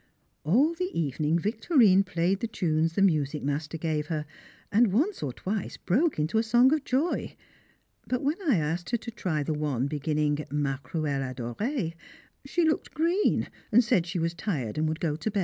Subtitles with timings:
[0.43, 4.25] All the evening Victorine played the tunes the music master gave her,
[4.71, 7.35] and once or twice broke into a song of joy;
[8.07, 11.93] but when I asked her to try the one beginning "Ma cruelle adorée,"
[12.45, 15.39] she looked green, and said she was tired, and would go to bed.